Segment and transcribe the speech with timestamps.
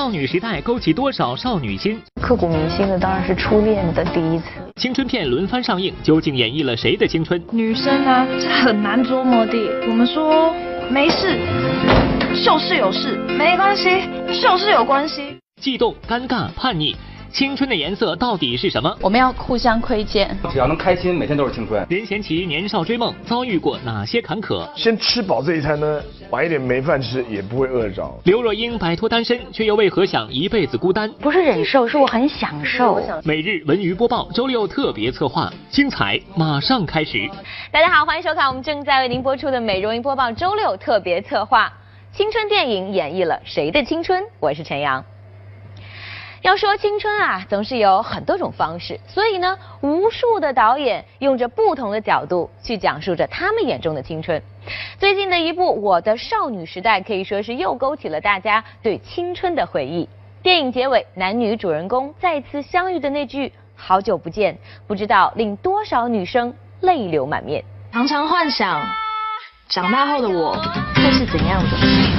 [0.00, 2.00] 少女时代勾起多少少女心？
[2.22, 4.44] 刻骨铭心的当然是初恋的第一次。
[4.76, 7.38] 青春片轮番上映，究竟演绎了谁的青春？
[7.50, 9.58] 女生啊，这很难捉摸的。
[9.86, 10.54] 我们说
[10.88, 11.38] 没事，
[12.42, 14.08] 就是有事，没关系，
[14.40, 15.36] 就是有关系。
[15.60, 16.96] 悸动、尴尬、叛逆。
[17.32, 18.94] 青春的颜色到底是什么？
[19.00, 21.86] 我们要互相窥见，只要能开心，每天都是青春。
[21.88, 24.68] 任贤齐年少追梦遭遇过哪些坎坷？
[24.74, 28.04] 先吃饱这一餐呢，晚一点没饭吃也不会饿着。
[28.24, 31.08] 刘若英摆脱单身，却又为何想一辈子孤单？
[31.20, 33.00] 不是忍受，是我很享受。
[33.22, 37.30] 每日文娱播报，周六特别策划，精彩马上开始。
[37.70, 41.72] 大家好，欢迎收看我们正在为您播出的美容音播报周六特别策划。
[42.12, 44.20] 青春电影演绎了谁的青春？
[44.40, 45.04] 我是陈阳。
[46.42, 54.42] 要说青春啊，总是有很多种方式，所以呢，无数的导演用着不同的角度去讲述着他们眼中的青春。
[54.98, 60.08] 最近的一部《我的少女时代》可以说是又勾起了大家对青春的回忆。
[60.42, 64.56] 电影结尾，男女主人公再次相遇的那句“好久不见”，
[64.88, 67.62] 不知道令多少女生泪流满面。
[67.92, 68.80] 常常幻想，
[69.68, 70.54] 长大后的我
[70.94, 72.09] 会是怎样的。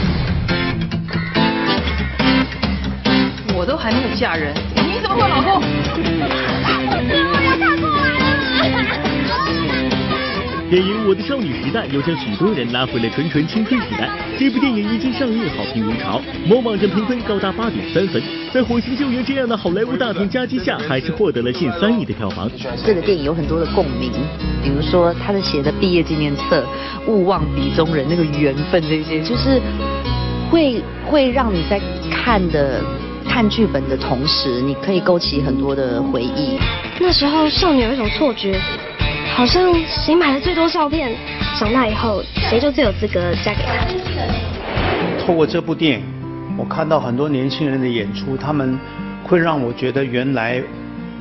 [3.62, 5.62] 我都还没有嫁人，你怎么会老公？
[10.68, 14.10] 电影《我的少女时代》又将许多人拉回了纯纯青春时代。
[14.40, 18.20] 这部电影一经上映，好评如潮，某网站评分高达八点三分，
[18.52, 22.50] 在《火星救援》这样的好莱坞大片夹击下，还是获得了近三亿的票房。
[22.84, 24.12] 这个电影有很多的共鸣，
[24.64, 26.66] 比如说他的写的毕业纪念册，
[27.06, 29.62] 勿忘笔中人那个缘分这些，就是
[30.50, 32.82] 会会让你在看的。
[33.32, 36.60] 看剧本的同时，你可以勾起很多的回忆。
[37.00, 38.60] 那时候少女有一种错觉，
[39.34, 41.16] 好像谁买的最多照片，
[41.58, 43.88] 长大以后谁就最有资格嫁给他。
[45.26, 46.06] 透过这部电影，
[46.58, 48.78] 我看到很多年轻人的演出，他们
[49.24, 50.62] 会让我觉得原来。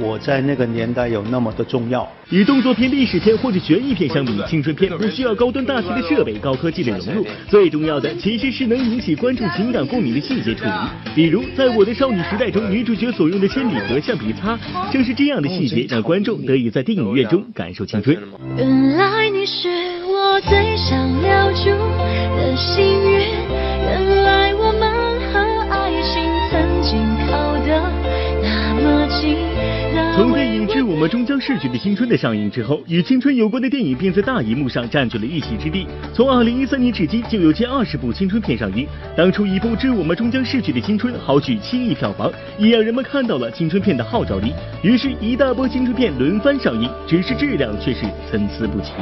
[0.01, 2.09] 我在那个年代有那么的重要。
[2.31, 10.71] 与动作片、历史片或者悬疑片相比，青春片不需要高端大气的设备、高科技的融入，最重要的其实是能引起观众情感共鸣的细节处理。
[11.15, 14.59] 比如，在我的少女时代中，女主角所用的铅笔盒、橡皮擦，
[14.93, 18.17] 正是这样的细节，让观众得以在电影院中感受青春。
[18.57, 19.69] 原来你是
[20.07, 21.71] 我最想留住
[22.37, 23.21] 的幸运，
[23.83, 24.50] 原来
[30.21, 35.87] 从电影《致我们终将逝去的青春》的上映之后，与青春有关的电影便在大荧幕上占据了一席之地。
[36.13, 38.87] 从二零一三年至今，就有近二十部青春片上映。
[39.17, 44.53] 当初一部《致我们终将逝去的青春》豪取七亿票房，也让人们看到了青春片的号召力。
[44.83, 48.93] 于是，一大波青春片轮番上映，只是质量却是参差不齐。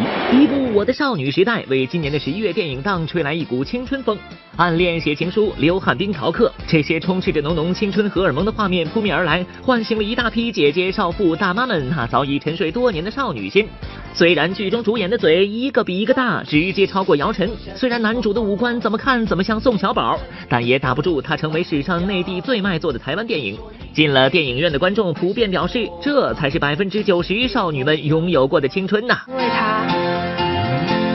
[0.40, 4.16] 一部《我的少女时代》为今年的十一月电影档吹来一股青春风。
[4.54, 13.66] 暗恋写情书，刘汉斌逃课，这些充斥着浓浓青春荷尔蒙的画面扑面而来，唤醒了一大批姐姐、少妇、大妈们那早已沉睡多年的少女心。
[14.14, 23.56] 虽然剧中主演的嘴一个比一个大，直接超过姚晨；虽然男主的五官怎么看怎么像宋小宝，但也打不住他成为史上内地最卖座的台湾电影。
[23.92, 29.18] 进了电影院的观众普遍表示，这才是百分之九十少女们拥有过的青春呐！
[29.28, 29.84] 因为他，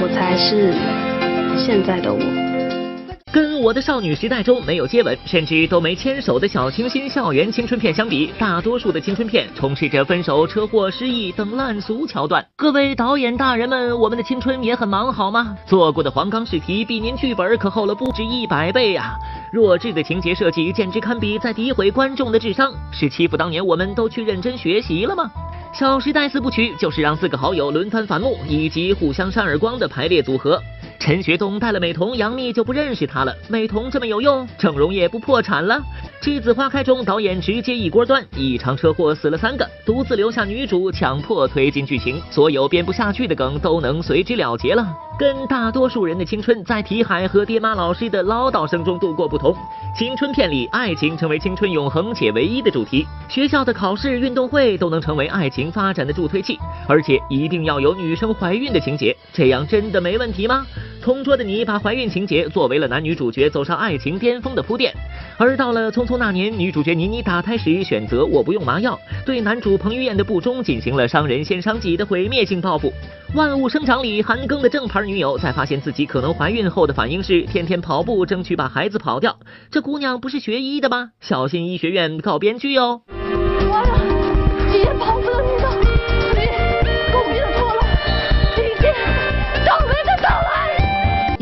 [0.01, 0.73] 我才是
[1.57, 2.42] 现在的我。
[3.33, 12.45] 跟我的少女时代中没有接吻，甚至都没牵手的小清新校园青春片相比，大多数的青春片充斥着分手、车祸、失忆等烂俗桥段。
[12.55, 15.57] 各位导演大人们，我们的青春也很忙好吗？
[15.65, 19.15] 做过的黄冈试题比您剧本可厚了不止一百倍啊！
[19.51, 25.31] 弱智的情节设计简直堪比在诋毁观众的智商，是欺负当年我们都去认真学习了吗？
[25.73, 30.61] 小时代四部曲就是让四个好友轮番反目以及互相扇耳光的排列组合。
[30.99, 35.81] 陈学冬戴了美瞳，杨幂就不认识他美瞳这么有用，整容也不破产了。
[36.25, 44.87] 《栀子花开》中，导演直接一锅端，一场车祸死了三个，独自留下女主，强迫推进剧情，所有编不下去的梗都能随之了结了。
[45.17, 49.55] 跟大多数人的青春在题海和爹妈老师的唠叨声中度过不同，
[49.95, 56.57] 青春片里爱情成为青春永恒且唯一的主题，学校的考试、运动会都能成为爱情发展的助推器，
[56.87, 60.65] 而且一定要有女生怀孕的情节，这样真的没问题吗？
[60.99, 64.91] 同桌的你把怀孕情节作为了男女主角走上爱情巅峰的铺垫，
[65.37, 72.91] 而到了匆匆那年，女主角倪妮打胎时选择我不用麻药，对男主彭于晏的不忠进行了伤人先伤己的毁灭性报复。
[73.35, 79.39] 万物生长里，韩庚的正牌女友在发现自己可能怀孕后的反应是天天跑步，争取把孩子跑掉。
[79.71, 81.09] 这姑娘不是学医的吗？
[81.19, 83.01] 小心医学院告编剧哦。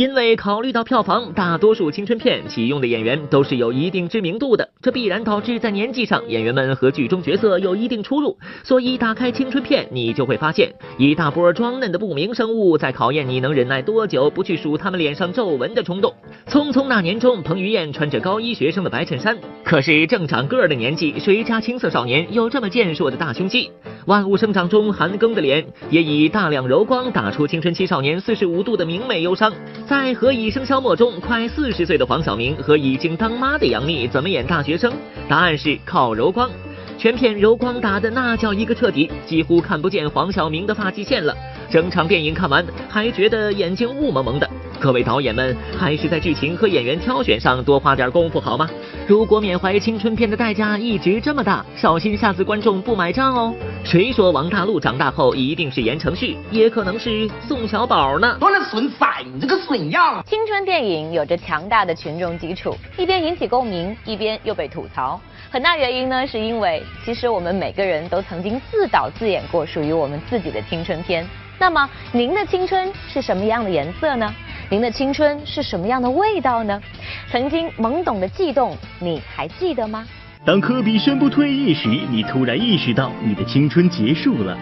[0.02, 8.36] 因为考虑到票房，大多数青春片启用的演员都是有一定知名度的，这必然导致在年纪上演员们和剧中角色有一定出入。
[8.64, 16.12] 所以打开青春片，你就会发现一大波装嫩的不明生物，在考验你能忍耐多久不去数他们脸上皱纹的冲动。
[16.48, 23.70] 匆匆那年中，彭于晏穿着高一学生的白衬衫，可是正长个儿的年纪，谁家青涩少年有这么健硕的大胸肌？
[24.08, 29.54] 万物生长中韩庚的脸，也以大量柔光打出青春期少年四十五度的明媚忧伤。
[29.92, 34.94] 在《何以笙箫默》中，快四十岁的黄晓明和已经当妈的杨幂怎么演大学生？
[35.28, 36.50] 答案是靠柔光。
[36.98, 41.36] 全片柔光打的那叫一个彻底，几乎看不见黄晓明的发际线了。
[41.70, 44.50] 整场电影看完，还觉得眼睛雾蒙蒙的。
[44.82, 48.68] 各位导演们，还是在剧情和演员挑选上多花点功夫好吗？
[49.06, 53.54] 如果缅怀青春片的代价一直这么大，小心下次观众不买账哦。
[53.84, 58.36] 谁说王大陆长大后一定是言承旭，也可能是宋小宝呢？
[58.42, 58.96] 我的孙子，
[59.32, 60.24] 你这个损样！
[60.26, 65.22] 青春电影有着强大的群众基础，一边引起共鸣，一边又被吐槽。
[65.52, 71.24] 很大原因呢，是因为其实我们每个人都曾经自导自演过属于我们自己的青春片。
[71.60, 74.34] 那么，您的青春是什么样的颜色呢？
[74.72, 76.82] 您的青春是什么样的味道呢？
[77.30, 80.06] 曾经懵懂的悸动，你还记得吗？
[80.46, 84.58] 当科比宣布退役时，你突然意识到你的青春结束了。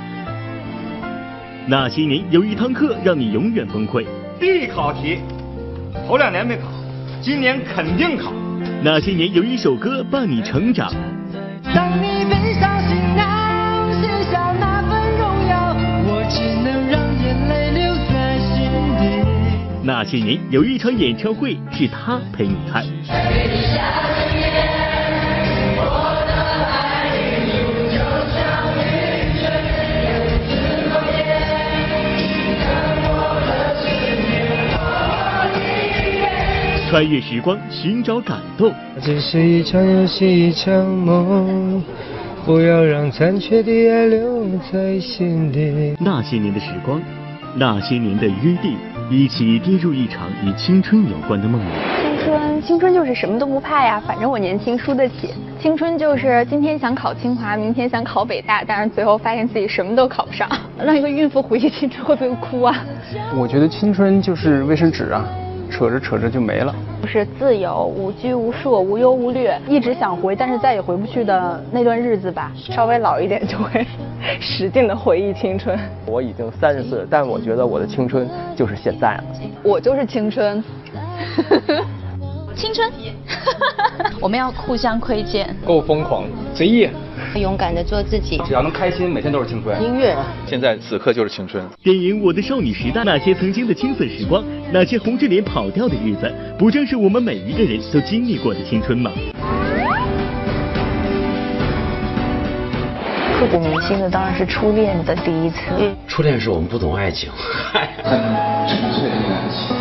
[1.67, 4.03] 那些年有一堂课让你永远崩溃。
[4.39, 5.19] 必考题，
[6.07, 6.63] 头两年没考，
[7.21, 8.33] 今年肯定考。
[8.81, 10.91] 那些年有一首歌伴你成长。
[11.71, 12.01] 当
[20.01, 22.85] 那些年有一场演唱会是他陪你看。
[36.89, 38.73] 穿越时光，寻找感动。
[39.03, 41.83] 这是一场游戏，一场梦，
[42.45, 45.93] 不要让残缺的爱留在心底。
[45.99, 47.01] 那些年的时光，
[47.57, 48.77] 那些年的约定，
[49.09, 51.65] 一起跌入一场与青春有关的梦里。
[51.99, 55.33] 青春，青春就是什么都不怕呀，反正我年轻输得起。
[55.59, 60.47] 青春就是今天想考清华，明天想考北大，但是最后发现自己什么都考不上。
[60.77, 62.85] 让一个孕妇回忆青春，会不会哭啊？
[63.35, 65.25] 我觉得青春就是卫生纸啊。
[65.69, 66.73] 扯着扯着就没了，
[67.07, 72.51] 是自由、无拘无束、无忧无虑，一直想回，但是再也回不去的那段日子吧。
[72.55, 73.85] 稍微老一点就会
[74.39, 75.77] 使劲的回忆青春。
[76.05, 79.23] 我已经三十岁，但我觉得我的青春就是现在了。
[79.63, 80.63] 我就是青春。
[82.55, 82.91] 青春，
[84.19, 85.55] 我们要互相窥见。
[85.65, 86.89] 够疯狂，随意。
[87.37, 89.81] 勇敢的做自己，只要能开心，每天都是青春。
[89.81, 90.15] 音乐，
[90.45, 91.63] 现在此刻就是青春。
[91.83, 99.11] 电影《我的少女时代》，那些曾经的青涩时光，那些红着脸跑调的日子，不正是我们每一个人都经历过的青春吗？
[103.39, 105.59] 刻骨铭心的当然是初恋的第一次。
[106.07, 107.29] 初恋是我们不懂爱情，
[108.03, 108.19] 很
[108.67, 109.77] 纯粹的感情。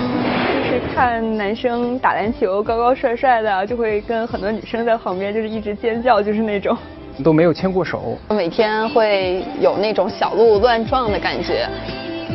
[0.54, 6.76] 就是看男生打篮球高高帅帅的，就会跟很多女生在旁边就是一直尖叫，就是那种。
[7.22, 8.18] 都没有牵过手。
[8.30, 11.68] 每天会有那种小鹿乱撞的感觉。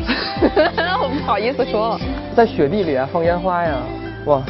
[1.00, 1.98] 我不好意思说。
[2.34, 3.76] 在雪地里啊，放烟花呀，
[4.26, 4.42] 哇！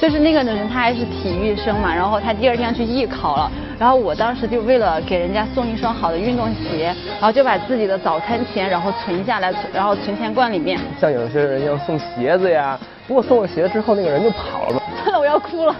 [0.00, 10.80] 就是那个人，他还是体育生嘛，然后他第二天去艺考了，然后我当时就为了给人家送一双好的运动鞋，然后就把自己的早餐钱然后存下来，然后存钱罐里面。
[11.00, 12.76] 像有些人要送鞋子呀，
[13.06, 14.82] 不过送了鞋之后那个人就跑了。
[15.20, 15.76] 我要哭了。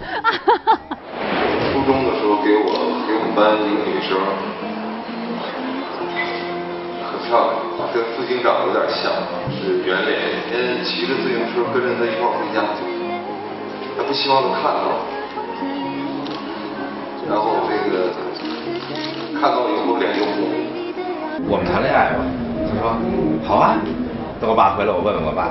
[1.73, 2.69] 初中的时候给我
[3.09, 4.13] 给我们班一个女生，
[7.09, 9.09] 很漂亮，跟副警长有点像，
[9.57, 10.21] 是圆脸，
[10.53, 12.61] 天天骑着自行车跟着她一块回家。
[13.97, 15.01] 她不希望她看到，
[17.27, 18.13] 然后这个
[19.41, 20.45] 看到以后脸就红。
[21.49, 22.21] 我们谈恋爱吧，
[22.69, 22.93] 他说
[23.49, 23.81] 好啊，
[24.39, 25.49] 等我爸回来我问问我爸。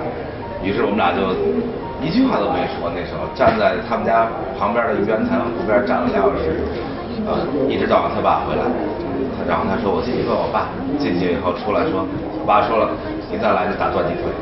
[0.62, 1.34] 于是我们俩就
[2.02, 4.28] 一句话都没说，那时候站在他们家
[4.58, 6.60] 旁边的圆坛湖边站了俩小时，
[7.28, 8.64] 呃，一直到他爸回来，
[9.48, 10.68] 然后他说我进去问我爸，
[10.98, 12.06] 进去以后出来说，
[12.42, 12.90] 我爸说了，
[13.32, 14.34] 你再来就打断你腿，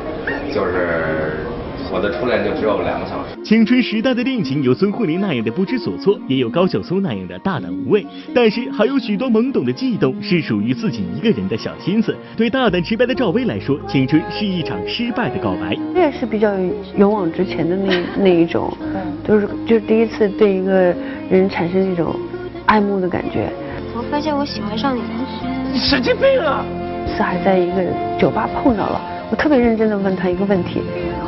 [0.54, 1.49] 就是。
[1.92, 3.36] 我的初恋就只有两个小时。
[3.42, 12.14] 青春时代的恋情有孙慧玲那样的不知所措，也有高晓松那样的大胆无畏，但是还有许多懵懂的悸动是属于自己一个人的小心思。
[12.36, 15.76] 对大胆直白的赵薇来说，青春是一场失败的告白。
[15.94, 16.54] 我也是比较
[16.96, 18.72] 勇往直前的那 那一种，
[19.26, 20.94] 就是就是第一次对一个
[21.28, 22.14] 人产生这种
[22.66, 23.50] 爱慕的感觉。
[23.96, 25.08] 我发现我喜欢上你了。
[25.72, 26.64] 你神经病啊！
[27.16, 27.82] 次还在一个
[28.20, 29.00] 酒吧碰到了，
[29.32, 30.80] 我特别认真的问他一个问题。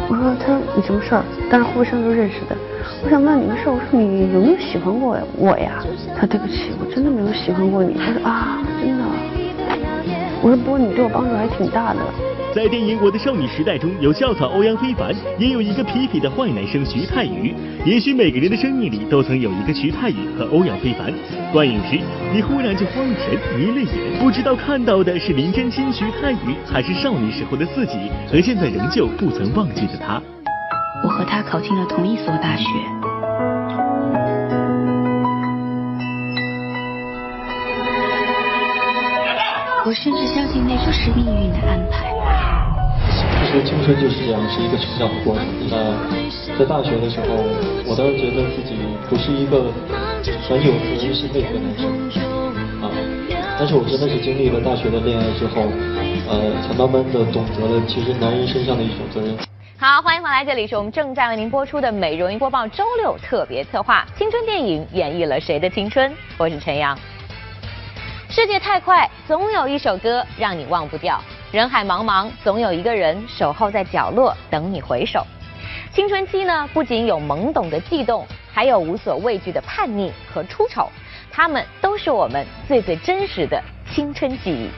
[0.08, 1.22] 我说他说你什么事儿？
[1.50, 2.56] 当时互相都认识的。
[3.04, 5.82] 我想问你个事儿，我说你有没有喜欢过我呀？
[6.18, 7.94] 他对不起，我真的没有喜欢过你。
[7.94, 9.04] 他说啊，真的。
[10.42, 12.00] 我说不过你对我帮助还挺大的。
[12.54, 17.54] 在电影《我的少女时代》中，有校草欧阳非凡，也有一个痞痞的坏男生徐太宇。
[17.82, 21.10] 也许每个人的生命里都曾有一个徐太宇和欧阳非凡。
[21.50, 21.98] 观影时，
[22.30, 27.96] 你忽然就慌了神，迷了眼，不知道看到的是林真心、徐太宇，还是少女时候的自己
[28.30, 30.20] 和现在仍旧不曾忘记的他。
[31.02, 32.64] 我和他考进了同一所大学。
[39.84, 42.11] 我甚至相信那就是命运的安排。
[43.52, 45.44] 其实青春就是这样，是一个成长的过程。
[45.68, 45.76] 那
[46.58, 47.36] 在大学的时候，
[47.84, 48.80] 我当时觉得自己
[49.10, 49.68] 不是一个
[50.48, 51.84] 很有责任心的一个男生
[52.80, 52.88] 啊，
[53.58, 55.68] 但是我真的是经历了大学的恋爱之后，
[56.32, 59.36] 呃，才慢慢的懂得了其实男人身上的一种责任。
[59.76, 66.10] 好，欢迎回来，这里是我们正在为您播出的《美容音播报》周六特别策划，青春电影演绎了谁的青春？
[66.38, 66.98] 我是陈阳。
[68.30, 71.20] 世界太快，总有一首歌让你忘不掉；
[71.52, 75.22] 人海茫茫，总有一个人守候在角落等你回首。
[75.92, 80.90] 青春期呢，不仅有懵懂的悸动，还有无所畏惧的叛逆和出丑，
[81.30, 84.70] 他们都是我们最最真实的青春记忆。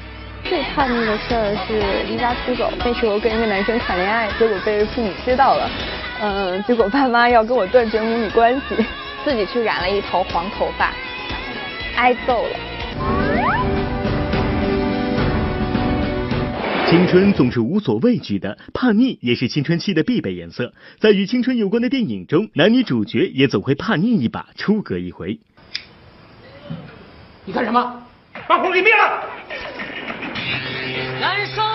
[0.48, 5.70] 最叛逆的事儿是离家出走，那时候跟一个男生谈恋爱，结果被父母知道了，
[6.22, 8.84] 嗯，结果爸妈要跟我断绝母女关系，
[9.24, 10.92] 自己去染了一头黄头发，
[11.94, 12.73] 挨揍了。
[16.86, 20.72] 青春总是无所畏惧的，叛逆也是青春期的必备颜色。
[20.98, 25.40] 在与青春有关的电影中，男女主角也总会叛逆一把，出格一回。
[27.46, 28.02] 你干什么？
[28.46, 29.24] 把火给灭了！
[31.20, 31.73] 燃烧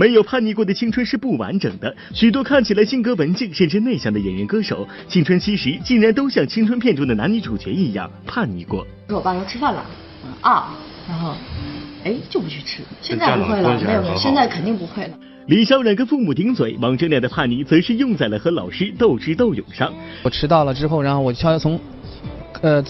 [0.00, 1.94] 没有叛逆过的青春是不完整的。
[2.14, 8.86] 许多看起来性格文静甚至内向的演员歌手，青春期时竟然都像青春片中的男女主角一样叛逆过。
[9.08, 9.84] 说我爸说吃饭了，
[10.40, 10.74] 啊，
[11.06, 11.34] 然后，
[12.02, 12.80] 哎就不去吃。
[13.02, 15.18] 现在不会了，没有没有，现在肯定不会了。
[15.48, 19.92] 李小冉跟父母顶嘴，王铮亮的叛逆则是用在了和老师斗智斗勇上。
[20.22, 21.78] 我迟到了之后，然后我悄悄从，
[22.62, 22.82] 呃，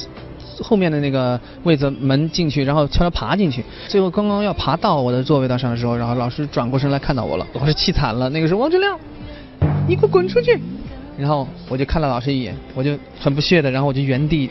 [0.63, 3.65] 后面的那个位子门进去，然后悄悄爬进去。
[3.89, 8.29] 最后刚刚要爬到我的座位道上的时候，然后老师转过身来看到我了，老师气惨了。
[8.31, 8.99] 那个时候王志亮，
[9.89, 10.59] 你给我滚出去！
[11.19, 14.51] 然后我就看了老师一眼，我就很不屑的，然后我就原地。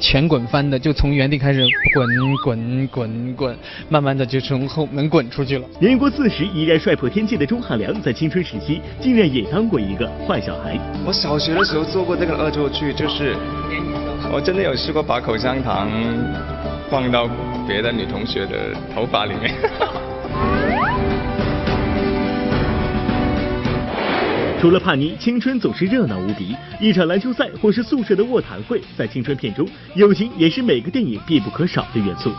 [0.00, 1.64] 前滚翻的，就从原地开始
[1.94, 2.08] 滚
[2.42, 3.56] 滚滚滚，
[3.88, 5.68] 慢慢的就从后门滚出去了。
[5.78, 10.76] 年过四十依然帅破天际的钟汉良，在青春时期竟然也当过一个坏小孩。
[11.06, 13.36] 我小学的时候做过这个恶作剧，就是
[14.30, 15.90] 我真的有试过把口香糖
[16.90, 17.28] 放到
[17.66, 19.54] 别的女同学的头发里面。
[24.60, 26.54] 除了叛逆，青春总是热闹无比。
[26.80, 32.30] 一场篮球赛或是宿舍的卧谈会，在青春片中，友情也是每个电影必不可少的元素。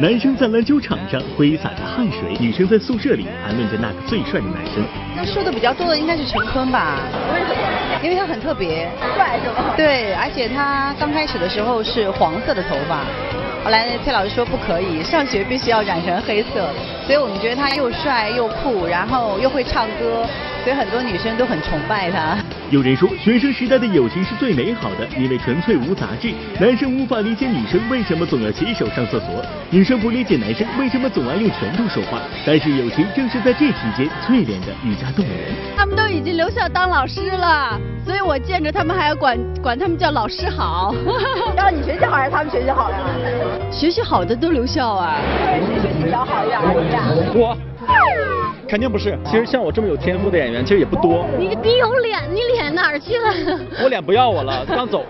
[0.00, 4.74] 男生在篮球场上挥洒着汗水，女生在宿舍里谈论着那个最帅的男生。
[5.16, 7.00] 那说的比较多的应该是陈坤吧？
[7.34, 8.00] 为什么？
[8.00, 9.74] 因为他很特别，帅是吗？
[9.76, 13.00] 对，而且他刚开始的时候是黄色的头发，
[13.64, 16.70] 后来蔡老师说不可以，上学必须要染成黑色，
[17.04, 20.24] 所以我们觉得他又帅又酷，然后又会唱歌，
[20.68, 22.36] 所以很多女生都很崇拜他。
[22.68, 26.30] 有人说，学生时代的友情是最美好的，因为纯粹无杂质。
[26.60, 32.20] 男生无法理解女生为什么总要携手上厕所，女生不理解男生为什么总爱用拳头说话。
[32.44, 35.34] 但是友情正是在这期间淬炼的愈加动人。
[35.74, 40.94] 他们都已经留校当老师了，所以我见着他们还要管管他们叫老师好。
[41.56, 42.98] 要你学习好还是他们学习好呀？
[43.72, 45.16] 学习好的都留校啊。
[45.46, 46.48] 谁 学习比较好一
[46.90, 47.00] 点？
[47.34, 47.56] 我。
[48.68, 49.18] 肯定不是。
[49.24, 51.24] 其实像我这么有天赋的演员，其实也不多。
[51.38, 53.58] 你你有脸，你脸哪儿去了？
[53.82, 55.04] 我脸不要我了， 刚走。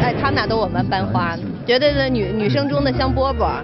[0.00, 3.54] 哎，他们俩都我们班花，绝对的女女生中的香饽饽。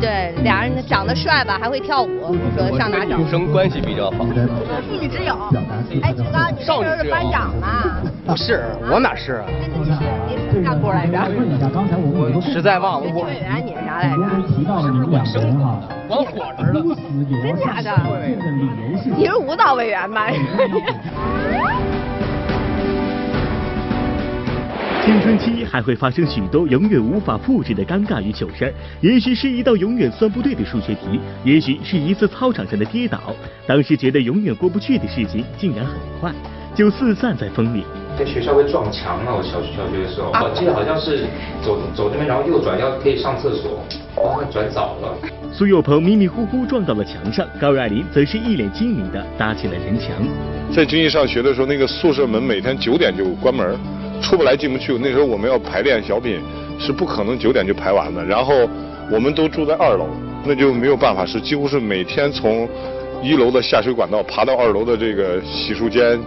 [0.00, 3.16] 对，俩人长得帅吧，还会跳舞，说上哪找？
[3.16, 4.24] 女生关系比较好。
[4.24, 5.34] 父女之友。
[6.02, 8.02] 哎，志刚，你这是班长啊？
[8.26, 9.44] 不是，我哪是啊？
[10.26, 11.18] 你是干部来着？
[12.34, 13.12] 我实在忘了。
[13.12, 14.16] 委员，你是啥来着？
[14.16, 15.62] 我生活，
[16.08, 16.34] 玩火
[16.94, 17.36] 似的。
[17.42, 17.92] 真假的？
[19.14, 20.30] 你是舞蹈委员吧？
[25.04, 33.20] 青春期还会发生许多永远无法复制的尴尬与糗事儿，也许是一道永远算不对的数学题，也许是一次操场上的跌倒。
[33.66, 36.32] 当时觉得永远过不去的事情，竟然很快
[36.74, 37.84] 就四散在风里。
[38.16, 39.34] 在学校会撞墙啊！
[39.36, 41.26] 我小学小学的时候，我记得好像是
[41.62, 43.82] 走走这边，然后右转要可以上厕所，
[44.22, 45.18] 哇，转早了。
[45.52, 50.10] 苏有朋迷迷糊糊撞到了墙上，高冉林则是一脸精明的搭起了人墙。
[50.72, 53.76] 在军艺上学的时候，那个宿舍门每天九点就关门，
[54.22, 54.96] 出不来进不去。
[54.98, 56.40] 那时候我们要排练小品，
[56.78, 58.24] 是不可能九点就排完的。
[58.24, 58.54] 然后
[59.10, 60.06] 我们都住在二楼，
[60.44, 62.68] 那就没有办法，是几乎是每天从
[63.24, 66.20] 一楼的下水管道爬到二楼的这个洗漱间。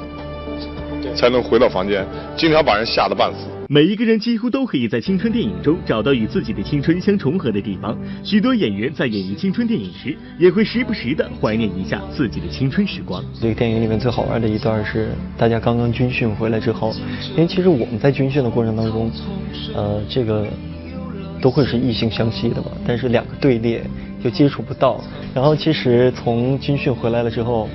[1.15, 3.47] 才能回到房间，经常把人吓得半死。
[3.69, 7.97] 每一个人几乎都可以在青春电影中找到与自己的青春相重合的地方。
[8.23, 13.21] 许多演员在演绎青春电影时，也会时不时的怀念一下自己的青春时光。
[13.41, 16.93] 这个电影里面最好玩的一段是，大家刚刚军训回来之后，
[17.31, 19.11] 因为其实我们在军训的过程当中，
[19.75, 20.47] 呃，这个
[21.41, 23.83] 都会是异性相吸的嘛，但是两个队列
[24.23, 25.03] 又接触不到。
[25.33, 27.67] 然后其实从军训回来了之后。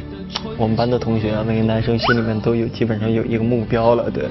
[0.57, 4.25] 我们班的同学啊，每个男生心里面都有基本上有一个目标了，对。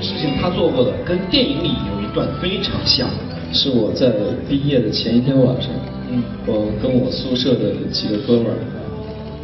[0.00, 3.08] 实际上他做过的跟电影里有一段非常像，
[3.52, 4.12] 是我在
[4.48, 5.70] 毕业的前一天晚上，
[6.10, 8.56] 嗯，我跟我宿舍的几个哥们儿，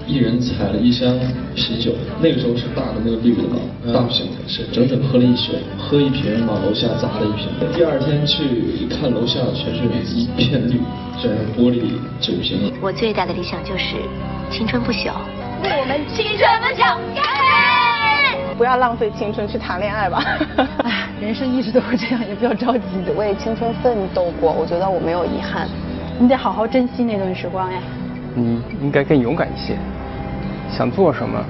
[0.07, 1.14] 一人采了一箱
[1.55, 3.59] 啤酒，那个时候是大的那个绿的嘛，
[3.93, 7.49] 大瓶的，是整整喝了一宿，喝一瓶往楼下砸了一瓶。
[7.75, 10.81] 第二天去一看，楼下全是一片绿，
[11.21, 11.83] 全是玻璃
[12.21, 12.73] 酒瓶。
[12.81, 13.97] 我最大的理想就是
[14.50, 15.12] 青春不朽。
[15.62, 18.55] 为我们青春梦想干杯！
[18.57, 20.23] 不要浪费青春去谈恋爱吧。
[20.85, 23.11] 哎，人生一直都是这样，也不要着急。
[23.17, 25.69] 为青春奋斗过，我觉得我没有遗憾。
[26.19, 27.81] 你得好好珍惜那段时光呀。
[28.35, 29.77] 你应该更勇敢一些，
[30.71, 31.45] 想做什么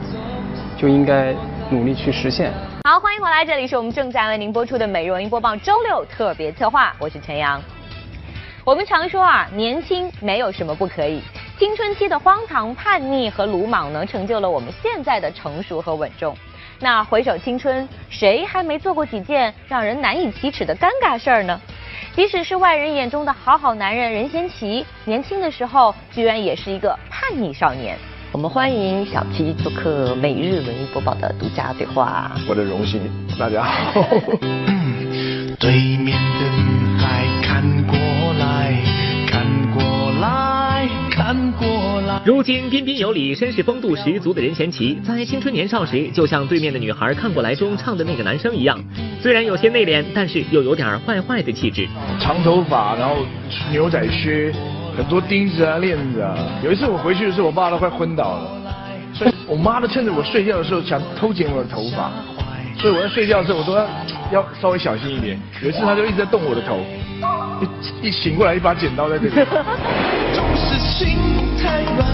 [0.77, 1.35] 就应该
[1.68, 2.51] 努力去实现。
[2.85, 7.61] 好，欢迎回来，这里是我们正在为您播出的《美容音播报》周六特别策划，我是陈阳。
[8.64, 11.23] 我们常说啊，年轻没有什么不可以。
[11.59, 16.33] 青春期的荒唐、叛逆和鲁莽，呢成就了我们现在的成熟和稳重。
[16.79, 21.61] 那回首青春，谁还没做过几件让人难以启齿的尴尬事儿呢？
[22.14, 27.99] 即使是外人眼中的好好男人任贤齐，年轻的时候居然也是一个叛逆少年。
[28.31, 32.31] 我们欢迎小七做客每日文艺播报的独家对话。
[32.49, 33.01] 我的荣幸，
[33.37, 33.92] 大家好。
[35.59, 36.67] 对面的
[42.25, 48.79] 如今彬彬有礼、绅士风度十足的任贤齐，在青春年少时，就像对面的女孩看过来中唱的那个男生一样，
[49.21, 51.87] 虽然有些内敛，但是又有点坏坏的气质。
[52.19, 53.17] 长头发，然后
[53.71, 54.53] 牛仔靴，
[54.97, 56.35] 很多钉子啊、链子啊。
[56.64, 58.75] 有一次我回去的时候，我爸都快昏倒了，
[59.12, 62.11] 所以我妈都趁着我睡觉的时候想偷剪我的头发，
[62.81, 63.87] 所以我在睡觉的时候我都要
[64.33, 65.38] 要稍微小心一点。
[65.62, 66.79] 有一次他就一直在动我的头，
[67.61, 69.33] 一一醒过来一把剪刀在这里。
[70.33, 71.19] 总是心
[71.59, 72.07] 太软，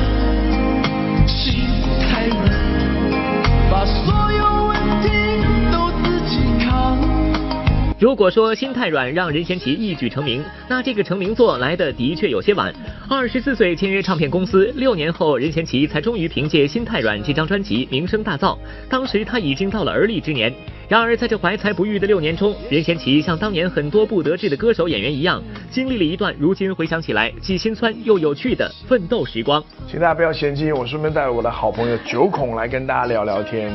[8.05, 12.71] 如果说心太软让任贤齐一举成名，那这个成名作来的的确有些晚。
[13.09, 18.59] 二十四岁签约唱片公司，六年后任贤齐才终于凭借《心太软》这张专辑名声大噪。
[18.91, 20.53] 当时他已经到了而立之年。
[20.87, 29.65] 然而在这怀才不遇的六年中，任贤齐像当年很多不得志的歌手演员一样，经历了一段如今回想起来既心酸又有趣的奋斗时光。
[29.91, 33.73] 请大家不要嫌弃我，顺便带了我的好朋友九孔来跟大家聊聊天。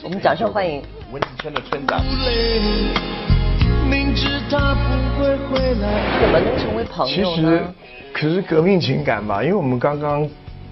[0.00, 2.00] 我们掌声欢迎文艺圈的村长。
[4.14, 6.20] 明知他不会回来。
[6.20, 7.42] 怎么能成为朋友其？
[7.42, 7.60] 实，
[8.12, 10.24] 可是革命情感吧，因为我们刚刚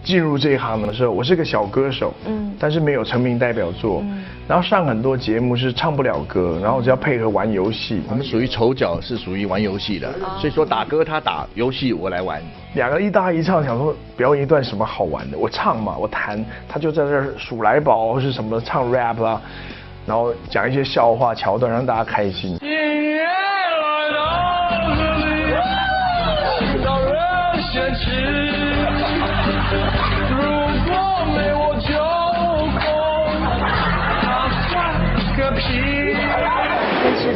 [0.05, 4.01] 进入这一行的时候，我是个小歌手，嗯，但是没有成名代表作，
[4.47, 8.01] 然后上很多节目是唱不了歌，然后只要配合玩游戏。
[8.09, 12.41] 我们属于丑角，是属于玩游戏的，所以说打歌他打，游戏我来玩。
[12.75, 19.43] 两个一搭一唱，想说表演一段什么好玩的，我唱嘛，我弹，他就在这儿数来宝或是什么唱 rap 啊，
[20.07, 22.57] 然后讲一些笑话桥段，让大家开心。
[22.59, 23.02] 到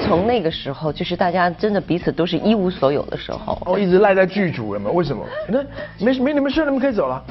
[0.06, 3.60] 从那个时候，就是大家真的彼此都是一无所有的时候。
[3.66, 4.90] 哦一直赖在剧组，了嘛？
[4.90, 5.24] 为什么？
[5.48, 5.58] 那
[5.98, 7.22] 没没你们事，你们可以走了。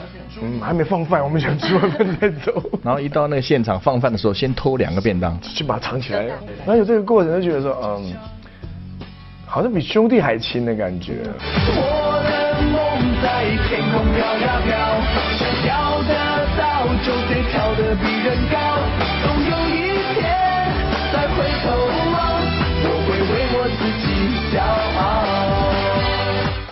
[0.42, 2.62] 嗯，还没放饭，我们想吃完饭再走。
[2.84, 6.26] 然后一到那个现场放饭的时候，先偷两个便当，就把它藏起来。
[6.26, 8.14] 然后有这个过程，就觉得说，嗯，
[9.46, 11.20] 好像比兄弟还亲的感觉。
[13.22, 14.72] 在天空飘呀飘
[15.38, 16.14] 想要得
[16.58, 18.58] 到就得跳得比人高
[19.24, 19.78] 总有一
[20.16, 20.24] 天
[21.14, 21.66] 再回头
[22.12, 22.16] 望
[22.84, 24.06] 我会为我自己
[24.52, 24.58] 骄
[25.00, 25.04] 傲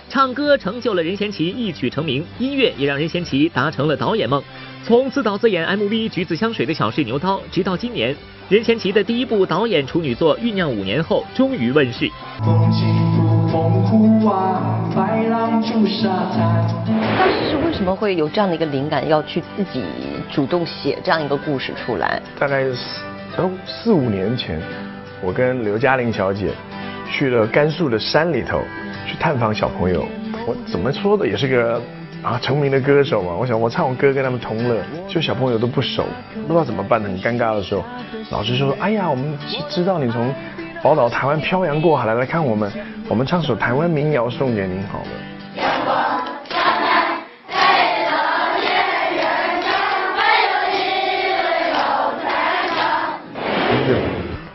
[0.09, 4.43] 唱歌成就了任贤齐一曲成名音乐也让任贤齐达成了导演梦。
[4.83, 8.15] 从自导自演 mv 橘子香水的小试牛刀直到今年
[8.47, 12.07] 任贤齐的第一部导演处女作酝酿五年后终于问世。
[12.45, 13.02] 风景
[13.53, 16.65] 风起伏，风呼啊，白浪逐沙滩。
[17.19, 19.83] 当时是为什么会有这样的一个灵感，要去自己
[20.31, 22.19] 主动写这样一个故事出来？
[22.39, 22.75] 大概是
[23.67, 24.59] 四五年前，
[25.21, 26.49] 我跟刘嘉玲小姐
[27.07, 28.59] 去了甘肃的山里头
[29.05, 30.03] 去探访小朋友。
[30.47, 31.79] 我怎么说的也是个
[32.23, 33.33] 啊成名的歌手嘛。
[33.39, 36.03] 我想我唱我歌跟他们同乐，就小朋友都不熟，
[36.47, 37.83] 不知道怎么办，很尴尬的时候，
[38.31, 39.37] 老师就说：“哎呀，我们
[39.69, 40.33] 知道你从
[40.83, 42.69] 宝岛台湾漂洋过海来来看我们，
[43.07, 45.05] 我们唱首台湾民谣送给您好了。”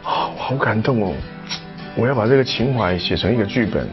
[0.05, 1.15] 啊，我好感动哦！
[1.97, 3.89] 我要把这个情怀写成一个剧本。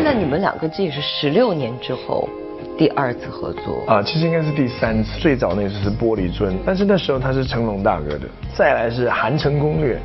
[0.00, 2.26] 说起来，你们两个这也是十六年之后
[2.78, 5.20] 第二次合作啊，其实应该是第三次。
[5.20, 8.20] 最早那次是《玻璃樽》，但是那时候他是成龙大哥的。
[8.54, 10.00] 再来是《韩城攻略》，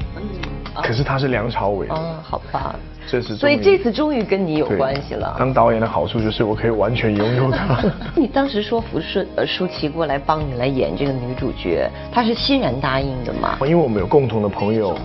[0.84, 1.88] 可是他是梁朝伟。
[1.88, 2.76] 哦，好吧。
[3.08, 5.36] 这是所以这次终于跟你有关系了。
[5.40, 7.80] 当导演的好处就是我可以完全拥有他。
[8.18, 13.58] 你当时说服舒呃舒淇过来帮你来演这个女主角，她是欣然答应的吗？
[13.62, 14.98] 因为我们有共同的朋友，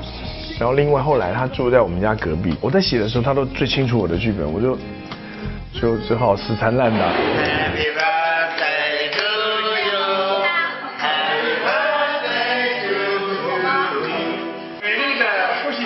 [0.60, 4.76] 然后另外后来他住在我们家隔壁，我在写的时候他都最清楚我的剧本，我就
[5.72, 7.06] 就只好死缠烂打。
[14.82, 15.24] 美丽的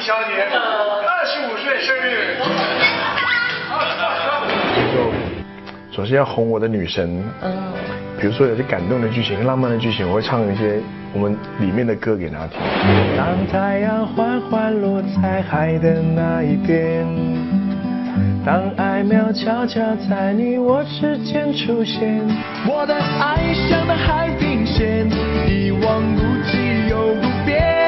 [0.02, 2.36] 小姐，二十五岁生日。
[4.92, 7.72] 就首先要哄我的女神，嗯，
[8.24, 10.80] 比如说有些感动的剧情、浪漫的剧情，我会唱一些
[11.12, 12.58] 我们里面的歌给大家听。
[13.18, 17.06] 当太阳缓缓落在海的那一边，
[18.42, 22.18] 当爱苗悄悄在你我之间出现，
[22.66, 25.06] 我的爱像那海平线，
[25.46, 27.83] 一望无际又不变。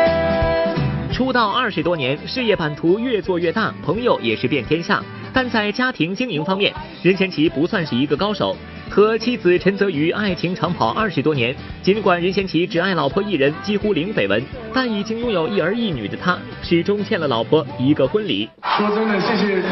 [1.16, 5.02] 出道二十多年，事业版图越做越大，朋友也是遍天下。
[5.32, 6.70] 但在家庭经营方面，
[7.02, 8.54] 任贤齐不算是一个高手。
[8.90, 18.50] 和妻子陈泽瑜爱情长跑二十多年，尽管任贤齐只爱老婆一人，几乎零绯闻，但已经拥有一儿一女的他，始终欠了老婆一个婚礼。
[18.76, 19.62] 说真的，谢谢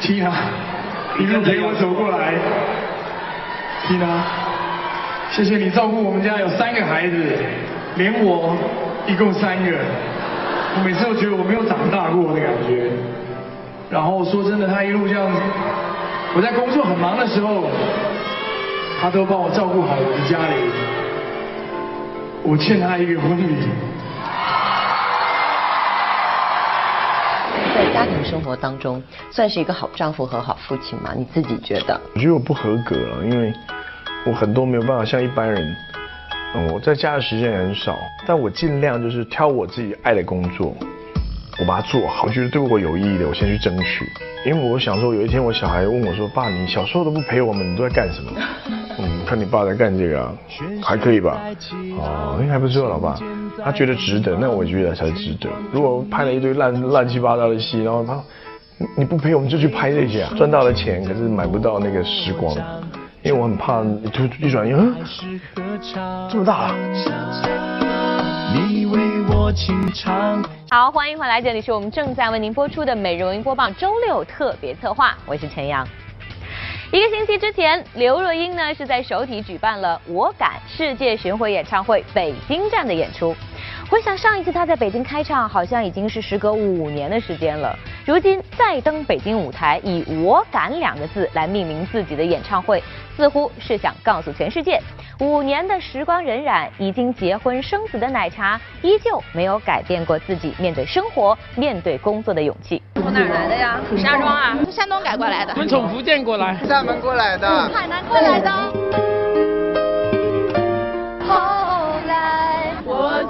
[0.00, 0.32] 缇娜，
[1.20, 2.34] 一路陪我走过来。
[3.86, 4.24] 缇娜，
[5.30, 7.16] 谢谢你照顾我们家有三个孩子，
[7.94, 8.56] 连我
[9.06, 9.78] 一共三个。
[10.76, 12.90] 我每次都觉得我没有长大过的感觉。
[13.90, 15.30] 然后说真的，他一路这样，
[16.34, 17.68] 我在工作很忙的时候，
[19.00, 20.54] 他都帮我照顾好我的家里。
[22.42, 23.68] 我欠他一个婚礼。
[27.74, 31.10] 在家庭生活当中，算是一个好丈夫和好父亲吗？
[31.16, 32.00] 你自己觉得？
[32.14, 33.52] 我觉得我不合格了，因为
[34.24, 35.76] 我很多没有办法像一般人。
[36.72, 40.74] 我在家的时间也很少，但我尽量就是挑我自己爱的工作，
[41.58, 44.04] 我把它做好，觉得对我有意义的，我先去争取。
[44.46, 48.30] 因为我想说，有一天我小孩问我说：“爸，你小时候都不陪我们，你都在干什么？”
[48.98, 50.32] 嗯，看你爸在干这个，啊，
[50.82, 51.40] 还可以吧？
[51.98, 53.18] 哦，应该还不错，老爸。
[53.62, 55.48] 他觉得值得，那我觉得才值得。
[55.70, 58.18] 如果拍了一堆烂乱七八糟的戏，然后他
[58.96, 62.56] 你不陪我们就去拍这些，赚到了钱，可是买不到那个时光。
[63.22, 65.78] 因为我很怕你突一转眼，嗯，
[66.30, 66.74] 这么大了。
[70.70, 75.86] 好，欢迎回来，这里是我们正在为您播出的《美容音播报》周六特别策划，我是陈阳。
[76.90, 83.36] 一个星期之前，刘若英呢是在首体举办了《我敢》世界巡回演唱会北京站的演出。
[83.90, 87.76] 回想上一次他在北京开唱，好像已经是时隔五年的时间了。
[88.06, 92.80] 如今再登北京舞台，以“我敢”两个字来命名自己的演唱会，
[93.16, 94.80] 似乎是想告诉全世界，
[95.18, 102.80] 五年的时光荏苒，已经结婚生子的奶茶，依旧没有改变过自己面对生活、面对工作的勇气。
[102.94, 103.80] 从哪儿来的呀？
[103.90, 105.52] 石家庄啊，从山东改过来的。
[105.54, 109.19] 我们从福建过来，厦门过来的，海南过来的。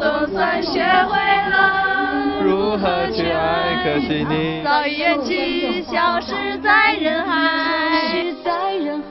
[0.01, 1.15] 总算学会
[1.51, 6.33] 了如何去爱，可惜你早已远去，消失
[6.63, 8.25] 在人海。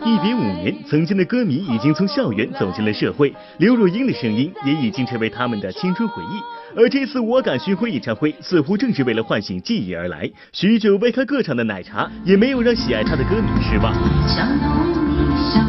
[0.03, 6.41] 一别五年，曾经的歌迷已经从校园走进了社会，刘若英的声音也已经成为他们的青春回忆。
[6.75, 10.27] 而这次我敢巡回演唱会，似乎正是为了唤醒记忆而来。
[10.53, 13.93] 许久未开歌场的奶茶，也没有让喜爱她的歌迷失望。
[14.27, 15.63] 想不你想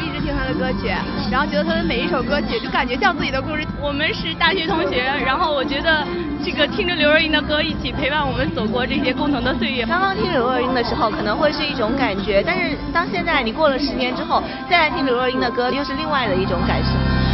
[0.00, 0.88] 一直听他的歌曲，
[1.30, 3.66] 然后觉得他的每一首歌曲就感觉像自己的故事。
[3.80, 6.06] 我们是大学同学，然后我觉得
[6.44, 9.84] 这个听着刘若英的歌，一起陪伴我们走过这些共同的岁月。
[9.84, 17.31] 刚刚听刘若英的时候，可能会是一种感觉，但是当现在你过了十年之后，再来听刘若英的歌，又是另外的一种感受。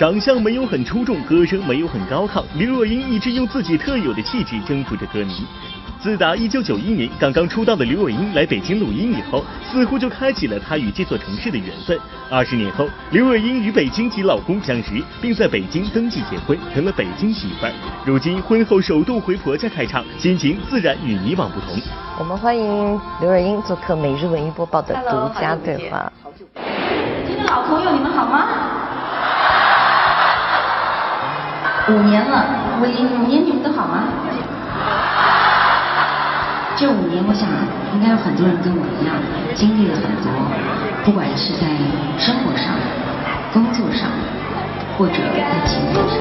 [0.00, 5.44] 长相没有很出众，歌声没有很高亢，刘若英一直用自己特有的气质征服着歌迷。
[6.00, 11.98] 自打1991年刚刚出道的刘若英来北京录音以后，似乎就开启了她与这座城市的缘分。
[12.30, 17.72] 二十年后，刘若英与北京籍老公相识，并在北京登记结婚，成了北京媳妇儿。
[18.06, 21.78] 如今婚后首度回婆家开唱，心情自然与以往不同。
[22.18, 26.10] 我们欢迎刘若英做客每日文艺播报的独家对话。
[27.26, 28.79] 今天老朋友，你们好吗？
[31.90, 32.46] 五年了，
[32.80, 34.04] 我五年你们都好吗？
[36.76, 37.48] 这五年，我想
[37.92, 39.14] 应该有很多人跟我一样，
[39.54, 40.30] 经历了很多，
[41.04, 41.66] 不管是在
[42.16, 42.78] 生活上、
[43.52, 44.08] 工作上，
[44.96, 46.16] 或者在情感上。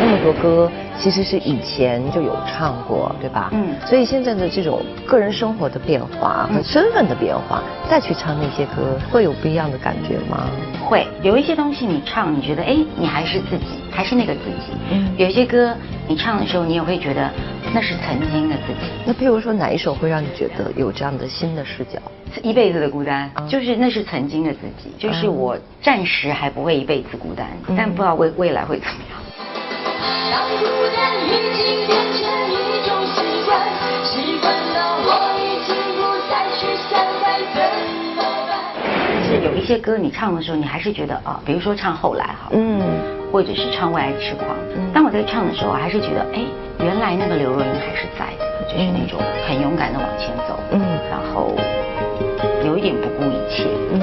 [0.00, 0.70] 那么多歌。
[0.98, 3.50] 其实是以前就有唱过，对吧？
[3.52, 3.74] 嗯。
[3.86, 10.48] 所以现在的这种个人生活的变化和身份的变化，再去唱那些歌，会有不一样的感觉吗？
[10.88, 14.72] 会，有一些东西你唱，你觉得哎，你还是自己，还是那个自己。
[14.90, 15.12] 嗯。
[15.16, 15.74] 有一些歌
[16.06, 17.30] 你唱的时候，你也会觉得
[17.72, 18.90] 那是曾经的自己。
[19.04, 21.98] 那譬如说哪一首会让你觉得有这样的新的视角？
[22.42, 29.23] 一辈子的孤单，就是那是曾经的自己，就是我暂时还不会一辈子孤单，但不知道未未来会怎么样。
[39.42, 42.80] 有一些歌你唱的时候，你还是觉得啊，比如说唱后来哈，嗯，
[43.32, 44.56] 或者是唱为爱痴狂，
[44.92, 46.44] 当我在唱的时候，我还是觉得，哎，
[46.78, 51.56] 原来那个刘若英还是在的，就是那种很勇敢的往前走，嗯，然后
[52.64, 54.00] 有一点不顾一切，嗯。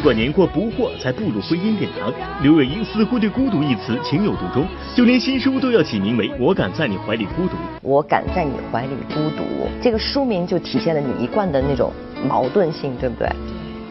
[0.00, 2.10] 尽管年过不惑才步入婚姻殿堂，
[2.40, 7.50] 刘若英似乎对孤独一词情有独钟，就连新书都要起名为《我敢在你怀里孤独》。
[7.82, 9.44] 我敢在你怀里孤独，
[9.82, 11.92] 这个书名就体现了你一贯的那种
[12.26, 13.28] 矛盾性，对不对？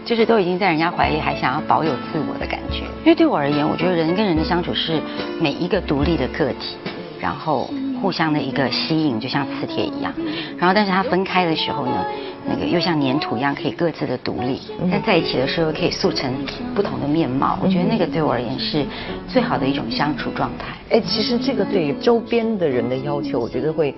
[0.03, 2.85] 就是都已经在人家怀里，还想要保有自我的感觉。
[3.03, 4.99] 因为对我而言，我觉得人跟人的相处是
[5.39, 6.75] 每一个独立的个体，
[7.19, 7.69] 然后
[8.01, 10.11] 互相的一个吸引，就像磁铁一样。
[10.57, 12.03] 然后，但是它分开的时候呢？
[12.49, 14.59] 那个又像粘土一样，可以各自的独立，
[14.91, 16.33] 但在一起的时候可以塑成
[16.73, 17.59] 不同的面貌。
[17.62, 18.83] 我觉得那个对我而言是
[19.27, 20.75] 最好的一种相处状态。
[20.89, 23.93] 哎，其实这个对于周边的人的要求，我觉得会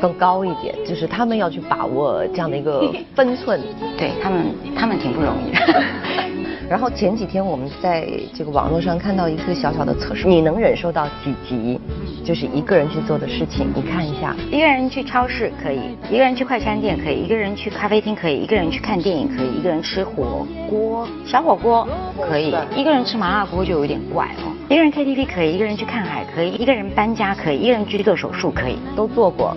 [0.00, 3.60] 更高一点，就是他们要去把握这样的一个分寸。
[3.98, 5.52] 对他们，他们挺不容易。
[6.68, 11.80] 然后前几天我们在这个网络上看到一个小小的测试，你能忍受到几级？
[12.24, 15.78] 就是一个人去做的事情，你看一下，一个人去超市可以，
[16.10, 21.86] 一个人去快餐店可以，一个人去咖啡厅可以，一个人去看电影可以，一个人吃火锅小火锅
[22.20, 24.52] 可以，一个人吃麻辣锅就有点怪哦。
[24.68, 29.56] 一个人 KTV 可以，一个人去看海可以，一个人搬家可以，一个人去做手术可以，都做过。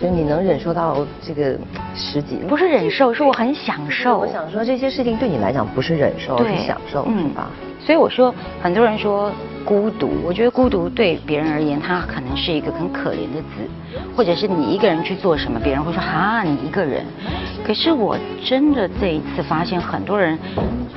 [0.00, 1.58] 就你能忍受到这个
[1.94, 2.36] 十几？
[2.48, 4.18] 不是忍受，是我很享受。
[4.18, 7.50] 我想说这些事情对你来讲不是忍受，是享受，是吧？
[7.80, 9.32] 所以我说，很多人说
[9.64, 17.04] 孤独，我觉得孤独对别人而言，它可能是一个很可怜的字，或者是你一个人去做什么，别人会说啊，你一个人。
[17.64, 20.38] 可是我真的这一次发现，很多人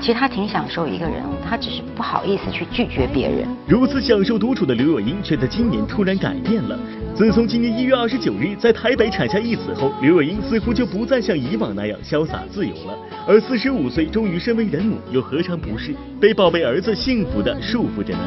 [0.02, 3.48] 其实他挺享受一个人，他只是不好意思去拒绝别人。
[3.68, 6.78] 如此享受独处的刘若英，却在今年突然改变了。
[7.16, 12.98] 自从今年一月二十九日在台北产下一子后，刘若英似乎就不再像以往那样潇洒自由了。
[13.28, 18.22] 而四十五岁终于身为人母，又何尝不是被宝贝儿子幸福的束缚着呢？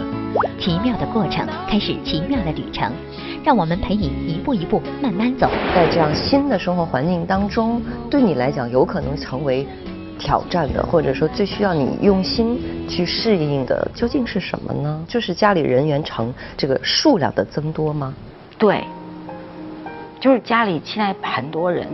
[0.59, 2.93] 奇妙的过程开始奇妙的旅程，
[3.43, 5.51] 让我们陪你一步一步慢慢走。
[5.75, 9.67] 在这样新的生活环境当中，对你来讲有可能成为
[10.19, 15.03] 挑战的，或者说最需要你用心去适应的，究竟是什么呢？
[15.09, 18.15] 就是家里人员成这个数量的增多吗？
[18.63, 18.85] 对，
[20.21, 21.85] 就是家里现在很多人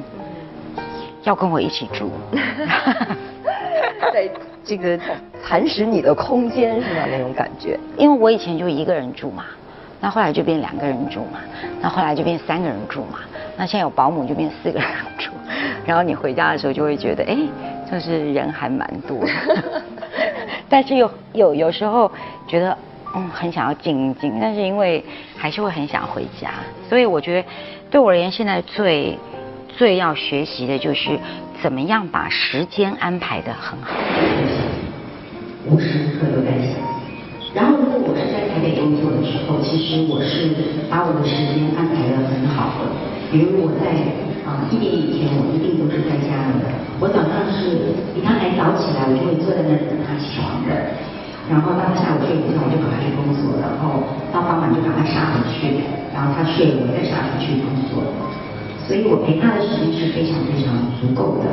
[1.22, 2.10] 要跟我一起住，
[4.12, 4.28] 在
[4.62, 5.00] 这个
[5.42, 7.06] 蚕食你的空间是吧？
[7.10, 7.80] 那种感觉。
[7.96, 9.46] 因为我以前就一个人住嘛，
[9.98, 11.40] 那后来就变两个人住嘛，
[11.80, 13.20] 那后来就变三个人住嘛，
[13.56, 15.30] 那现在有保姆就变四个人住，
[15.86, 17.34] 然后你回家的时候就会觉得，哎，
[17.90, 19.24] 就是人还蛮多，
[20.68, 22.12] 但是有有有时候
[22.46, 22.76] 觉得，
[23.32, 25.02] 很想要静一静，但是因为
[25.36, 26.50] 还是会很想回家，
[26.88, 27.48] 所以我觉得
[27.90, 29.18] 对我而言，现在最
[29.76, 31.18] 最要学习的就是
[31.62, 33.94] 怎么样把时间安排的很好。
[35.66, 36.76] 无时无刻都在想。
[37.54, 40.52] 然后，如果我是在台北工作的时候，其实我是
[40.90, 42.92] 把我的时间安排的很好的。
[43.32, 43.88] 比如我在
[44.44, 46.68] 啊一年以前，我一定都是在家里的。
[47.00, 50.72] 我早上是比他还早起来，我就会坐在那儿等他起床的。
[51.50, 53.58] 然后到他下午睡午觉，我就赶快去工作。
[53.60, 55.80] 然后到傍晚就赶快杀回去。
[56.14, 58.02] 然后他睡了，我再杀回去工作。
[58.86, 61.48] 所以我陪他的时间是非常非常足够的。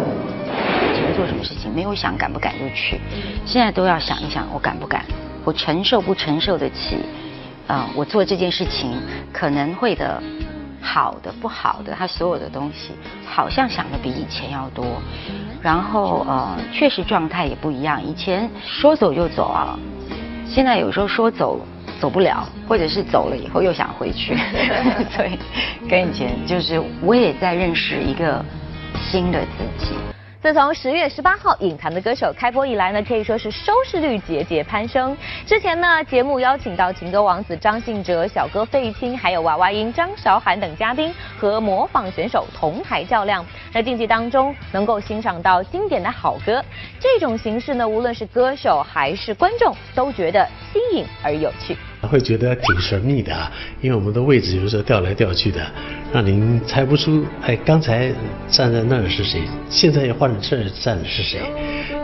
[1.16, 3.00] 做什么事情没有想敢不敢就去，
[3.46, 5.06] 现在都要想一想我敢不敢，
[5.44, 6.98] 我承受不承受得起，
[7.68, 8.92] 啊，我做这件事情
[9.32, 10.22] 可能会的，
[10.86, 12.92] 好的不好的，他所有的东西
[13.26, 14.86] 好像想的比以前要多，
[15.62, 19.78] 然后呃确实状态也不一样，以前说走就走啊，
[20.48, 21.60] 现在有时候说走
[22.00, 24.38] 走不了，或者是走了以后又想回去，
[25.10, 25.40] 所以，
[25.90, 28.46] 跟以前就是我也在认识一个
[29.10, 29.96] 新的自己。
[30.46, 35.18] 自从十月十八号《隐藏的歌手》开播以来呢，可以说是收视率节节攀升。
[35.44, 43.44] 之前呢，节目邀请到情歌王子张信哲、小哥费玉清，还有娃娃音张韶涵等嘉宾和模仿选手同台较量。
[43.74, 46.64] 在竞技当中，能够欣赏到经典的好歌，
[47.00, 51.76] 这种形式呢，无论是歌手还是观众，都觉得新颖而有趣。
[52.08, 55.62] 会觉得挺神秘的啊，因为我们的位置有时候调来调去的，
[56.14, 58.12] 让您猜不出，哎，刚才
[58.48, 61.40] 站在那儿是谁，现在要换这儿站的是谁。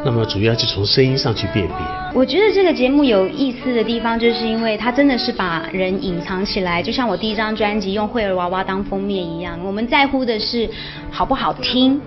[0.04, 1.76] 那么主要就从声音上去辨别。
[2.14, 9.60] 我觉得这个节目有意思的地方，就是因为它真的是把人隐藏起来，就像我第一张专辑用惠儿娃娃当封面一样。
[9.64, 10.68] 我们在乎的是
[11.12, 12.02] 好不好听，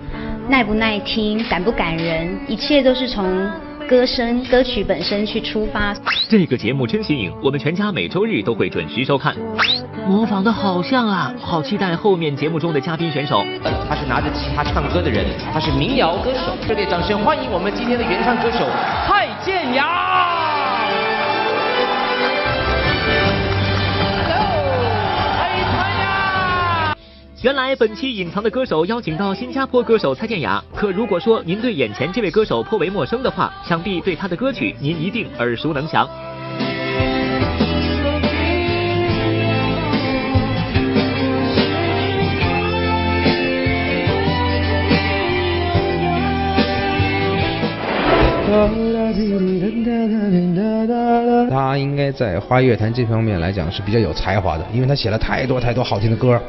[0.49, 3.49] 耐不耐听，感不感人，一切都是从。
[3.87, 5.93] 歌声、歌曲本身去出发，
[6.27, 9.35] 这个节目真新颖，我们全家每周日都会准时收看。
[10.07, 13.45] 模仿的好像啊，好期待后面节目中的嘉宾选手。
[13.87, 16.55] 他是拿着吉他唱歌的人，他是民谣歌手。
[16.67, 18.65] 热烈掌声欢迎我们今天的原唱歌手
[19.07, 20.34] 蔡健雅。
[27.45, 36.09] 原来本期隐藏的歌手邀请到新加坡歌手蔡健雅，可如果说您对眼前这位歌手颇为陌生的话，想必对他的歌曲您一定耳熟能详。
[51.49, 56.39] 他应该在华语乐坛这方面来讲是比较有才华的，因为他写了太多太多好听的歌，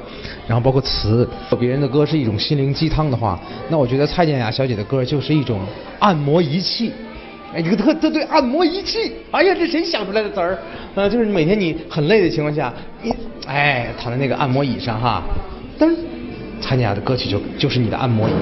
[0.46, 1.28] 然后包括词。
[1.58, 5.60] 别人的歌是一种心灵鸡汤的话，那我觉得蔡健雅小姐的歌就是一种
[5.98, 6.92] 按摩仪器。
[7.54, 10.58] 哎，这个特特对按摩仪器，哎呀，这谁想出来的词儿？
[10.94, 13.14] 呃，就是每天你很累的情况下，你
[13.46, 15.22] 哎躺在那个按摩椅上哈，
[15.78, 15.94] 噔，
[16.60, 18.32] 蔡健雅的歌曲就就是你的按摩椅。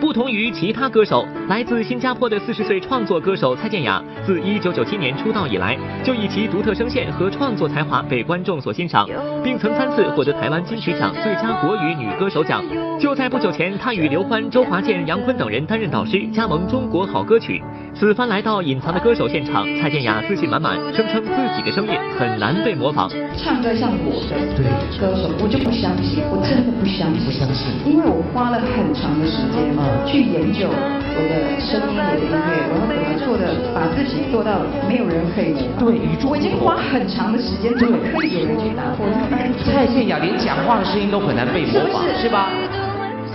[0.00, 9.08] 不同于其他歌手，来自新加坡的四十岁创作歌手蔡健雅，自一九九七年出道以来，就以其独特声线和创作才华被观众所欣赏，
[9.42, 12.62] 并曾三次获得台湾金曲奖最佳国语女歌手奖。
[13.00, 17.60] 就在不久前，她与刘欢、周华健、杨坤等人担任导师，加盟中国好歌曲。
[17.94, 23.10] 此番来到隐藏的歌手现场，蔡健雅自信满满，声称自己的声音很难被模仿。
[23.36, 24.36] 唱歌像我的
[25.00, 29.74] 歌手，我就不相信，我真的不相信，不相信，因为我花了很长的时间
[30.06, 35.54] 去研究我的声音，我的音乐，我要怎么做的，把自己做到没有人可以。
[35.78, 39.06] 对，我已经花很长的时间，怎么可以有人去打破？
[39.64, 42.50] 蔡健雅连讲话的声音都很难被模仿，是吧？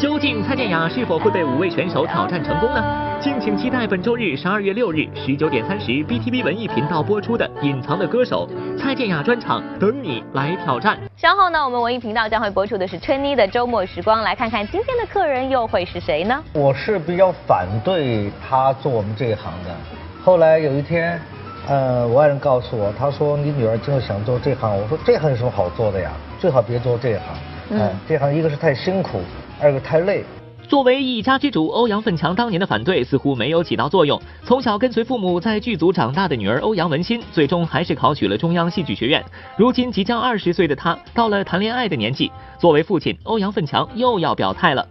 [0.04, 3.20] 究竟蔡健雅是否会被五位选手挑战成功呢？
[3.22, 8.46] 敬请期待本周日十二月六日十九点三十 BTV 文艺频道播出的《隐藏的歌手》
[8.78, 11.00] 蔡健雅专场，等你来挑战。
[11.16, 16.44] 稍后呢，我们文艺频道将会播出的是春妮的周末时光，来看看今天的客人又会是谁呢？
[16.52, 19.74] 我是比较反对他做我们这一行的。
[20.22, 21.18] 后来有一天，
[21.66, 26.12] 呃，我爱人告诉我，他说你女儿真的想做这行，我说这行有什么好做的呀？
[26.42, 27.22] 最好别做这行。
[27.70, 29.22] 嗯，这行一个是太辛苦。
[29.62, 30.24] 二个太累。
[30.68, 34.20] 作为一家之主，欧阳奋强当年的反对似乎没有起到作用。
[34.44, 39.24] 从小跟随父母在剧组长大的女儿欧阳文心，最终还是考取了中央戏剧学院。
[39.58, 44.88] 如今即将二十岁的她，到了谈恋爱的年纪，作为父亲，欧阳奋强又要表态了。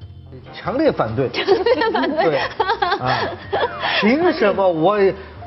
[0.54, 1.28] 强烈反对。
[1.30, 2.24] 强烈反对。
[2.26, 2.38] 对。
[3.00, 3.18] 啊！
[4.00, 4.98] 凭什么我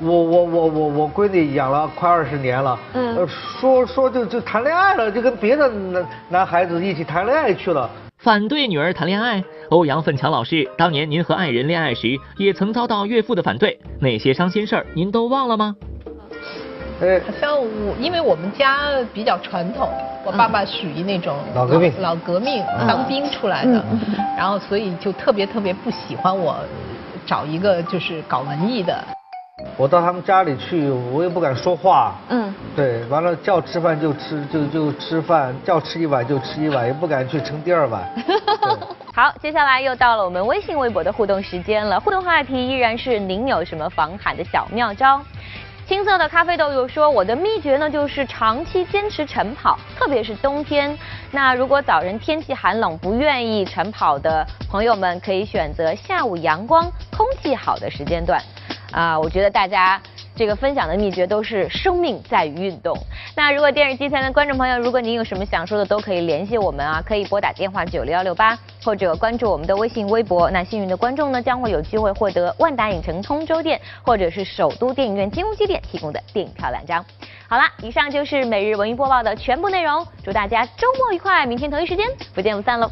[0.01, 7.89] 我我我我我闺女养了快二十年了，嗯呃说说就就谈恋爱了，就跟别的男男孩子一起谈恋爱去了。
[8.17, 15.75] 反对女儿谈恋爱，欧阳奋强老师，当年您和爱人恋爱时，也曾遭到岳父的反对，那些伤心事儿您都忘了吗？
[16.99, 19.89] 好像我，因为我们家比较传统，
[20.25, 21.93] 我爸爸属于那种老革命。
[21.99, 23.85] 老革命嗯当兵出来的，
[24.37, 26.57] 然后所以就特别特别不喜欢我
[27.25, 29.03] 找一个就是搞文艺的。
[29.77, 32.15] 我到他们家里去，我也不敢说话。
[32.29, 38.01] 嗯，对，完了叫吃饭就吃就就吃饭，叫吃一碗就吃一碗，也不敢去盛第二碗。
[39.13, 41.99] 好，接下来又到了我们微信、微博的互动时间了。
[41.99, 45.21] 互动话题依然是您有什么防寒的小妙招？
[45.87, 50.97] 青色的咖啡豆又说，我的秘诀呢就是长期坚持晨跑，特别是冬天。
[51.31, 58.41] 那如果早晨天气寒冷，不愿意晨跑的朋友们，可以选择下午阳光、空气好的时间段。
[58.95, 60.01] 啊，我觉得大家
[60.37, 62.97] 这个分享的秘诀都是生命在于运动。
[63.35, 70.49] 那如果电视机前的观众朋友，如果您有什么想说的，都可以联系我们啊，可以拨打电话九六幺六八，或者关注我们的微信、微博。
[70.49, 77.03] 那幸运的观众呢，将会有机会获得万达影城通州店或者是首都电影院金融街店提供的电影票两张。
[77.49, 82.89] 好啦，以上就是每日文娱播报的全部内容，祝大家周末愉快，明天同一时间不见不散喽。